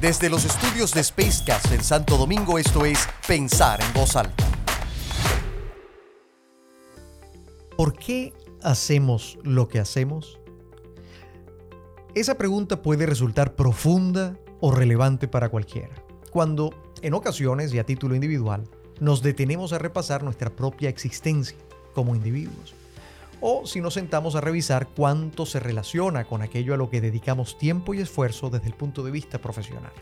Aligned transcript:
Desde 0.00 0.30
los 0.30 0.46
estudios 0.46 0.94
de 0.94 1.04
Spacecast 1.04 1.72
en 1.72 1.84
Santo 1.84 2.16
Domingo, 2.16 2.58
esto 2.58 2.86
es 2.86 3.06
Pensar 3.28 3.82
en 3.82 3.92
Voz 3.92 4.16
Alta. 4.16 4.46
¿Por 7.76 7.92
qué 7.92 8.32
hacemos 8.62 9.36
lo 9.42 9.68
que 9.68 9.78
hacemos? 9.78 10.40
Esa 12.14 12.38
pregunta 12.38 12.80
puede 12.80 13.04
resultar 13.04 13.54
profunda 13.56 14.38
o 14.60 14.70
relevante 14.72 15.28
para 15.28 15.50
cualquiera. 15.50 16.02
Cuando, 16.30 16.70
en 17.02 17.12
ocasiones 17.12 17.74
y 17.74 17.78
a 17.78 17.84
título 17.84 18.14
individual, 18.14 18.64
nos 19.00 19.22
detenemos 19.22 19.74
a 19.74 19.78
repasar 19.78 20.22
nuestra 20.22 20.48
propia 20.48 20.88
existencia 20.88 21.58
como 21.92 22.16
individuos. 22.16 22.74
O 23.42 23.66
si 23.66 23.80
nos 23.80 23.94
sentamos 23.94 24.34
a 24.34 24.42
revisar 24.42 24.88
cuánto 24.88 25.46
se 25.46 25.60
relaciona 25.60 26.24
con 26.24 26.42
aquello 26.42 26.74
a 26.74 26.76
lo 26.76 26.90
que 26.90 27.00
dedicamos 27.00 27.56
tiempo 27.56 27.94
y 27.94 28.00
esfuerzo 28.00 28.50
desde 28.50 28.66
el 28.66 28.74
punto 28.74 29.02
de 29.02 29.10
vista 29.10 29.38
profesional. 29.38 29.92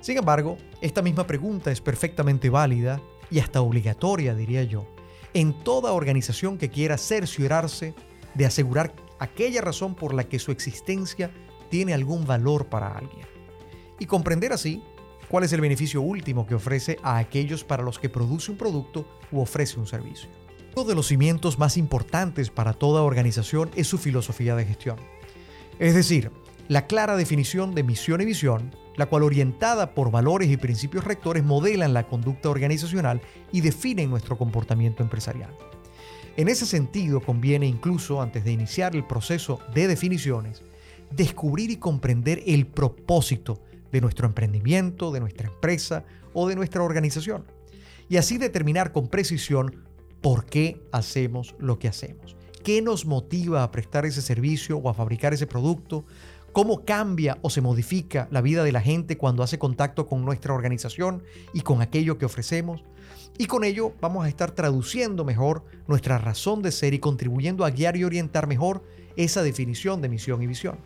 Sin 0.00 0.18
embargo, 0.18 0.58
esta 0.80 1.00
misma 1.00 1.26
pregunta 1.26 1.70
es 1.70 1.80
perfectamente 1.80 2.50
válida 2.50 3.00
y 3.30 3.38
hasta 3.38 3.60
obligatoria, 3.60 4.34
diría 4.34 4.64
yo, 4.64 4.86
en 5.32 5.62
toda 5.62 5.92
organización 5.92 6.58
que 6.58 6.70
quiera 6.70 6.98
cerciorarse 6.98 7.94
de 8.34 8.46
asegurar 8.46 8.94
aquella 9.18 9.60
razón 9.60 9.94
por 9.94 10.12
la 10.12 10.24
que 10.24 10.38
su 10.38 10.50
existencia 10.50 11.30
tiene 11.70 11.94
algún 11.94 12.26
valor 12.26 12.66
para 12.66 12.96
alguien. 12.96 13.26
Y 13.98 14.06
comprender 14.06 14.52
así 14.52 14.82
cuál 15.28 15.44
es 15.44 15.52
el 15.52 15.60
beneficio 15.60 16.02
último 16.02 16.46
que 16.46 16.54
ofrece 16.54 16.98
a 17.02 17.18
aquellos 17.18 17.64
para 17.64 17.82
los 17.82 17.98
que 17.98 18.08
produce 18.08 18.50
un 18.50 18.58
producto 18.58 19.06
u 19.30 19.40
ofrece 19.40 19.78
un 19.78 19.86
servicio. 19.86 20.45
Uno 20.78 20.84
de 20.84 20.94
los 20.94 21.06
cimientos 21.06 21.58
más 21.58 21.78
importantes 21.78 22.50
para 22.50 22.74
toda 22.74 23.00
organización 23.00 23.70
es 23.76 23.86
su 23.86 23.96
filosofía 23.96 24.54
de 24.56 24.66
gestión. 24.66 24.98
Es 25.78 25.94
decir, 25.94 26.30
la 26.68 26.86
clara 26.86 27.16
definición 27.16 27.74
de 27.74 27.82
misión 27.82 28.20
y 28.20 28.26
visión, 28.26 28.76
la 28.94 29.06
cual 29.06 29.22
orientada 29.22 29.94
por 29.94 30.10
valores 30.10 30.50
y 30.50 30.58
principios 30.58 31.04
rectores 31.04 31.42
modelan 31.44 31.94
la 31.94 32.06
conducta 32.06 32.50
organizacional 32.50 33.22
y 33.52 33.62
definen 33.62 34.10
nuestro 34.10 34.36
comportamiento 34.36 35.02
empresarial. 35.02 35.56
En 36.36 36.46
ese 36.48 36.66
sentido, 36.66 37.22
conviene 37.22 37.66
incluso, 37.66 38.20
antes 38.20 38.44
de 38.44 38.52
iniciar 38.52 38.94
el 38.94 39.06
proceso 39.06 39.60
de 39.72 39.88
definiciones, 39.88 40.62
descubrir 41.10 41.70
y 41.70 41.76
comprender 41.76 42.42
el 42.44 42.66
propósito 42.66 43.62
de 43.92 44.02
nuestro 44.02 44.26
emprendimiento, 44.26 45.10
de 45.10 45.20
nuestra 45.20 45.48
empresa 45.48 46.04
o 46.34 46.46
de 46.46 46.54
nuestra 46.54 46.82
organización. 46.82 47.46
Y 48.10 48.18
así 48.18 48.36
determinar 48.36 48.92
con 48.92 49.08
precisión 49.08 49.86
por 50.20 50.46
qué 50.46 50.80
hacemos 50.92 51.54
lo 51.58 51.78
que 51.78 51.88
hacemos. 51.88 52.36
¿Qué 52.62 52.82
nos 52.82 53.06
motiva 53.06 53.62
a 53.62 53.70
prestar 53.70 54.06
ese 54.06 54.22
servicio 54.22 54.78
o 54.78 54.88
a 54.88 54.94
fabricar 54.94 55.32
ese 55.32 55.46
producto? 55.46 56.04
¿Cómo 56.52 56.84
cambia 56.84 57.38
o 57.42 57.50
se 57.50 57.60
modifica 57.60 58.26
la 58.30 58.40
vida 58.40 58.64
de 58.64 58.72
la 58.72 58.80
gente 58.80 59.16
cuando 59.16 59.42
hace 59.42 59.58
contacto 59.58 60.06
con 60.06 60.24
nuestra 60.24 60.52
organización 60.52 61.22
y 61.52 61.60
con 61.60 61.80
aquello 61.80 62.18
que 62.18 62.24
ofrecemos? 62.24 62.82
Y 63.38 63.46
con 63.46 63.62
ello 63.62 63.92
vamos 64.00 64.24
a 64.24 64.28
estar 64.28 64.50
traduciendo 64.50 65.24
mejor 65.24 65.64
nuestra 65.86 66.18
razón 66.18 66.62
de 66.62 66.72
ser 66.72 66.94
y 66.94 66.98
contribuyendo 66.98 67.64
a 67.64 67.70
guiar 67.70 67.96
y 67.96 68.04
orientar 68.04 68.46
mejor 68.46 68.82
esa 69.16 69.42
definición 69.42 70.00
de 70.00 70.08
misión 70.08 70.42
y 70.42 70.46
visión. 70.46 70.78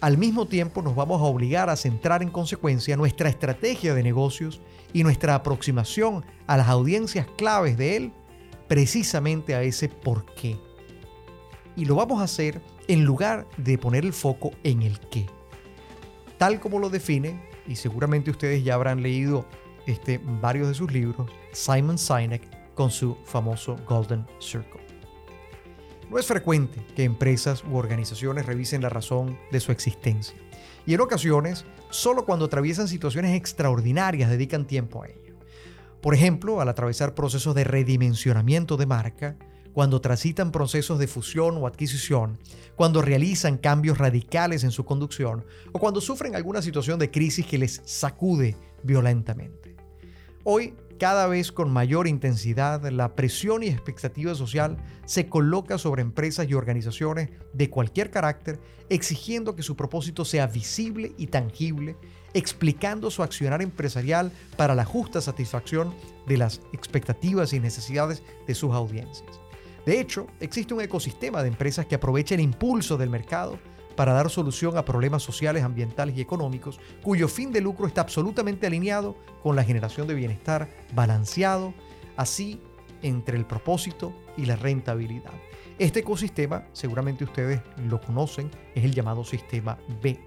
Al 0.00 0.18
mismo 0.18 0.46
tiempo 0.46 0.82
nos 0.82 0.94
vamos 0.94 1.20
a 1.20 1.24
obligar 1.24 1.68
a 1.68 1.76
centrar 1.76 2.22
en 2.22 2.30
consecuencia 2.30 2.96
nuestra 2.96 3.28
estrategia 3.28 3.94
de 3.94 4.02
negocios 4.02 4.60
y 4.92 5.02
nuestra 5.02 5.34
aproximación 5.34 6.24
a 6.46 6.56
las 6.56 6.68
audiencias 6.68 7.26
claves 7.36 7.76
de 7.76 7.96
él 7.96 8.12
precisamente 8.68 9.54
a 9.54 9.62
ese 9.62 9.88
por 9.88 10.24
qué. 10.34 10.56
Y 11.76 11.84
lo 11.84 11.94
vamos 11.94 12.20
a 12.20 12.24
hacer 12.24 12.60
en 12.88 13.04
lugar 13.04 13.46
de 13.56 13.78
poner 13.78 14.04
el 14.04 14.12
foco 14.12 14.52
en 14.62 14.82
el 14.82 14.98
qué. 15.00 15.26
Tal 16.38 16.60
como 16.60 16.78
lo 16.78 16.90
define, 16.90 17.48
y 17.66 17.76
seguramente 17.76 18.30
ustedes 18.30 18.64
ya 18.64 18.74
habrán 18.74 19.02
leído 19.02 19.46
este, 19.86 20.18
varios 20.18 20.68
de 20.68 20.74
sus 20.74 20.92
libros, 20.92 21.30
Simon 21.52 21.98
Sinek 21.98 22.74
con 22.74 22.90
su 22.90 23.16
famoso 23.24 23.76
Golden 23.86 24.26
Circle. 24.40 24.86
No 26.10 26.18
es 26.18 26.26
frecuente 26.26 26.84
que 26.94 27.04
empresas 27.04 27.64
u 27.64 27.76
organizaciones 27.76 28.46
revisen 28.46 28.82
la 28.82 28.88
razón 28.88 29.38
de 29.50 29.58
su 29.58 29.72
existencia. 29.72 30.36
Y 30.86 30.94
en 30.94 31.00
ocasiones, 31.00 31.64
solo 31.90 32.24
cuando 32.24 32.44
atraviesan 32.44 32.86
situaciones 32.86 33.34
extraordinarias 33.34 34.30
dedican 34.30 34.66
tiempo 34.66 35.02
a 35.02 35.08
ello. 35.08 35.25
Por 36.06 36.14
ejemplo, 36.14 36.60
al 36.60 36.68
atravesar 36.68 37.16
procesos 37.16 37.52
de 37.56 37.64
redimensionamiento 37.64 38.76
de 38.76 38.86
marca, 38.86 39.36
cuando 39.72 40.00
transitan 40.00 40.52
procesos 40.52 41.00
de 41.00 41.08
fusión 41.08 41.56
o 41.56 41.66
adquisición, 41.66 42.38
cuando 42.76 43.02
realizan 43.02 43.58
cambios 43.58 43.98
radicales 43.98 44.62
en 44.62 44.70
su 44.70 44.84
conducción 44.84 45.44
o 45.72 45.80
cuando 45.80 46.00
sufren 46.00 46.36
alguna 46.36 46.62
situación 46.62 47.00
de 47.00 47.10
crisis 47.10 47.44
que 47.44 47.58
les 47.58 47.82
sacude 47.86 48.56
violentamente. 48.84 49.74
Hoy 50.44 50.74
cada 50.98 51.26
vez 51.26 51.52
con 51.52 51.70
mayor 51.70 52.06
intensidad, 52.06 52.88
la 52.90 53.14
presión 53.14 53.62
y 53.62 53.68
expectativa 53.68 54.34
social 54.34 54.76
se 55.04 55.28
coloca 55.28 55.78
sobre 55.78 56.02
empresas 56.02 56.48
y 56.48 56.54
organizaciones 56.54 57.30
de 57.52 57.70
cualquier 57.70 58.10
carácter, 58.10 58.60
exigiendo 58.88 59.56
que 59.56 59.62
su 59.62 59.76
propósito 59.76 60.24
sea 60.24 60.46
visible 60.46 61.12
y 61.18 61.28
tangible, 61.28 61.96
explicando 62.34 63.10
su 63.10 63.22
accionar 63.22 63.62
empresarial 63.62 64.32
para 64.56 64.74
la 64.74 64.84
justa 64.84 65.20
satisfacción 65.20 65.94
de 66.26 66.36
las 66.36 66.60
expectativas 66.72 67.52
y 67.52 67.60
necesidades 67.60 68.22
de 68.46 68.54
sus 68.54 68.72
audiencias. 68.72 69.40
De 69.86 70.00
hecho, 70.00 70.26
existe 70.40 70.74
un 70.74 70.80
ecosistema 70.80 71.42
de 71.42 71.48
empresas 71.48 71.86
que 71.86 71.94
aprovecha 71.94 72.34
el 72.34 72.40
impulso 72.40 72.96
del 72.96 73.10
mercado 73.10 73.58
para 73.96 74.12
dar 74.12 74.30
solución 74.30 74.76
a 74.76 74.84
problemas 74.84 75.22
sociales, 75.22 75.62
ambientales 75.62 76.16
y 76.16 76.20
económicos, 76.20 76.78
cuyo 77.02 77.28
fin 77.28 77.52
de 77.52 77.60
lucro 77.60 77.86
está 77.86 78.02
absolutamente 78.02 78.66
alineado 78.66 79.16
con 79.42 79.56
la 79.56 79.64
generación 79.64 80.06
de 80.06 80.14
bienestar 80.14 80.68
balanceado, 80.94 81.74
así 82.16 82.60
entre 83.02 83.36
el 83.36 83.46
propósito 83.46 84.12
y 84.36 84.46
la 84.46 84.56
rentabilidad. 84.56 85.32
Este 85.78 86.00
ecosistema, 86.00 86.66
seguramente 86.72 87.24
ustedes 87.24 87.60
lo 87.88 88.00
conocen, 88.00 88.50
es 88.74 88.84
el 88.84 88.94
llamado 88.94 89.24
sistema 89.24 89.78
B. 90.02 90.18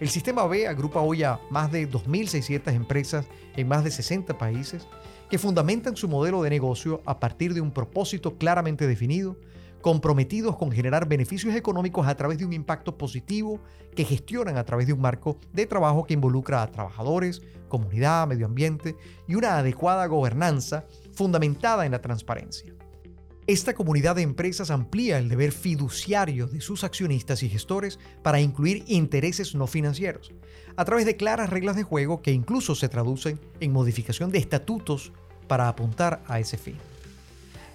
El 0.00 0.08
sistema 0.08 0.46
B 0.46 0.68
agrupa 0.68 1.00
hoy 1.00 1.24
a 1.24 1.40
más 1.50 1.72
de 1.72 1.90
2.600 1.90 2.72
empresas 2.72 3.26
en 3.56 3.66
más 3.66 3.82
de 3.82 3.90
60 3.90 4.38
países 4.38 4.86
que 5.28 5.38
fundamentan 5.38 5.96
su 5.96 6.08
modelo 6.08 6.42
de 6.42 6.50
negocio 6.50 7.02
a 7.04 7.18
partir 7.18 7.52
de 7.52 7.60
un 7.60 7.72
propósito 7.72 8.38
claramente 8.38 8.86
definido, 8.86 9.36
comprometidos 9.80 10.56
con 10.56 10.72
generar 10.72 11.08
beneficios 11.08 11.54
económicos 11.54 12.06
a 12.06 12.16
través 12.16 12.38
de 12.38 12.44
un 12.44 12.52
impacto 12.52 12.98
positivo 12.98 13.60
que 13.94 14.04
gestionan 14.04 14.56
a 14.56 14.64
través 14.64 14.86
de 14.86 14.92
un 14.92 15.00
marco 15.00 15.38
de 15.52 15.66
trabajo 15.66 16.04
que 16.04 16.14
involucra 16.14 16.62
a 16.62 16.70
trabajadores, 16.70 17.42
comunidad, 17.68 18.26
medio 18.26 18.46
ambiente 18.46 18.96
y 19.26 19.34
una 19.34 19.58
adecuada 19.58 20.06
gobernanza 20.06 20.86
fundamentada 21.12 21.86
en 21.86 21.92
la 21.92 22.00
transparencia. 22.00 22.74
Esta 23.46 23.72
comunidad 23.72 24.16
de 24.16 24.22
empresas 24.22 24.70
amplía 24.70 25.18
el 25.18 25.30
deber 25.30 25.52
fiduciario 25.52 26.46
de 26.46 26.60
sus 26.60 26.84
accionistas 26.84 27.42
y 27.42 27.48
gestores 27.48 27.98
para 28.22 28.42
incluir 28.42 28.84
intereses 28.88 29.54
no 29.54 29.66
financieros, 29.66 30.34
a 30.76 30.84
través 30.84 31.06
de 31.06 31.16
claras 31.16 31.48
reglas 31.48 31.74
de 31.74 31.82
juego 31.82 32.20
que 32.20 32.32
incluso 32.32 32.74
se 32.74 32.90
traducen 32.90 33.40
en 33.60 33.72
modificación 33.72 34.30
de 34.30 34.38
estatutos 34.38 35.12
para 35.46 35.66
apuntar 35.66 36.22
a 36.26 36.38
ese 36.40 36.58
fin. 36.58 36.76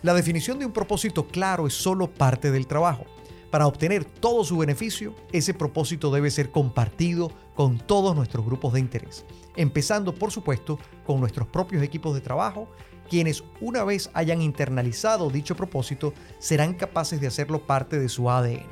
La 0.04 0.14
definición 0.14 0.60
de 0.60 0.66
un 0.66 0.74
propósito 0.74 1.28
claro 1.28 1.66
es 1.66 1.74
solo 1.74 2.14
parte 2.14 2.52
del 2.52 2.68
trabajo. 2.68 3.06
Para 3.50 3.68
obtener 3.68 4.04
todo 4.04 4.44
su 4.44 4.58
beneficio, 4.58 5.16
ese 5.32 5.54
propósito 5.54 6.12
debe 6.12 6.30
ser 6.30 6.52
compartido 6.52 7.32
con 7.56 7.78
todos 7.78 8.14
nuestros 8.14 8.46
grupos 8.46 8.74
de 8.74 8.82
interés, 8.82 9.26
empezando 9.56 10.14
por 10.14 10.30
supuesto 10.30 10.78
con 11.06 11.22
nuestros 11.22 11.48
propios 11.48 11.82
equipos 11.82 12.16
de 12.16 12.20
trabajo, 12.20 12.68
quienes 13.10 13.46
una 13.62 13.86
vez 13.86 14.10
hayan 14.14 14.42
internalizado 14.42 15.30
dicho 15.30 15.56
propósito 15.56 16.14
serán 16.38 16.74
capaces 16.74 17.22
de 17.22 17.28
hacerlo 17.28 17.66
parte 17.66 17.98
de 17.98 18.10
su 18.10 18.30
ADN 18.30 18.66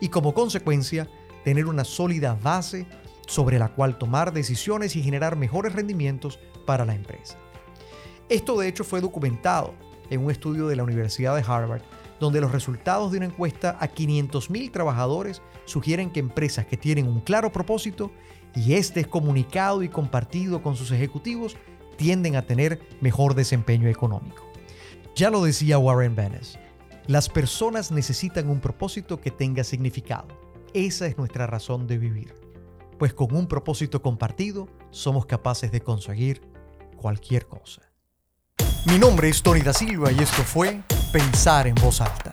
y 0.00 0.10
como 0.10 0.32
consecuencia 0.32 1.08
tener 1.42 1.66
una 1.66 1.82
sólida 1.82 2.38
base 2.40 2.86
sobre 3.26 3.58
la 3.58 3.74
cual 3.74 3.98
tomar 3.98 4.32
decisiones 4.32 4.94
y 4.94 5.02
generar 5.02 5.34
mejores 5.34 5.72
rendimientos 5.72 6.38
para 6.66 6.84
la 6.84 6.94
empresa. 6.94 7.36
Esto 8.28 8.56
de 8.60 8.68
hecho 8.68 8.84
fue 8.84 9.00
documentado 9.00 9.87
en 10.10 10.24
un 10.24 10.30
estudio 10.30 10.66
de 10.68 10.76
la 10.76 10.84
Universidad 10.84 11.34
de 11.34 11.44
Harvard, 11.46 11.82
donde 12.20 12.40
los 12.40 12.52
resultados 12.52 13.12
de 13.12 13.18
una 13.18 13.26
encuesta 13.26 13.76
a 13.80 13.88
500.000 13.88 14.72
trabajadores 14.72 15.42
sugieren 15.64 16.10
que 16.10 16.20
empresas 16.20 16.66
que 16.66 16.76
tienen 16.76 17.06
un 17.06 17.20
claro 17.20 17.52
propósito 17.52 18.10
y 18.54 18.74
este 18.74 19.00
es 19.00 19.06
comunicado 19.06 19.82
y 19.82 19.88
compartido 19.88 20.62
con 20.62 20.76
sus 20.76 20.90
ejecutivos 20.90 21.56
tienden 21.96 22.36
a 22.36 22.42
tener 22.42 22.80
mejor 23.00 23.34
desempeño 23.34 23.88
económico. 23.88 24.44
Ya 25.14 25.30
lo 25.30 25.42
decía 25.42 25.78
Warren 25.78 26.14
Bennis, 26.14 26.58
las 27.06 27.28
personas 27.28 27.90
necesitan 27.90 28.48
un 28.48 28.60
propósito 28.60 29.20
que 29.20 29.30
tenga 29.30 29.64
significado. 29.64 30.28
Esa 30.74 31.06
es 31.06 31.18
nuestra 31.18 31.46
razón 31.46 31.86
de 31.86 31.98
vivir. 31.98 32.34
Pues 32.98 33.14
con 33.14 33.34
un 33.34 33.46
propósito 33.46 34.02
compartido 34.02 34.68
somos 34.90 35.26
capaces 35.26 35.72
de 35.72 35.80
conseguir 35.80 36.42
cualquier 36.96 37.46
cosa. 37.46 37.87
Mi 38.84 38.98
nombre 38.98 39.28
es 39.28 39.42
Tony 39.42 39.60
da 39.60 39.72
Silva 39.72 40.12
y 40.12 40.18
esto 40.20 40.42
fue 40.42 40.80
Pensar 41.12 41.66
en 41.66 41.74
voz 41.76 42.00
alta. 42.00 42.30